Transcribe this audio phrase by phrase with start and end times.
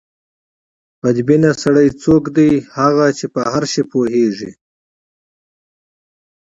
[1.01, 4.51] بد بینه سړی څوک دی؟ هغه چې په هر شي پوهېږي.